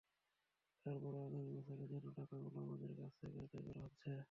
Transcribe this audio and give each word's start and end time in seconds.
তারপরও 0.85 1.19
আগামী 1.27 1.51
বছরের 1.57 1.87
জন্য 1.91 2.07
টাকাগুলো 2.11 2.57
আমাদের 2.61 2.91
কাছ 2.97 3.11
থেকে 3.13 3.37
আদায় 3.43 3.63
করা 3.65 3.81
হচ্ছে। 3.81 4.11